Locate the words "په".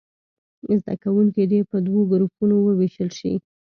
1.69-1.77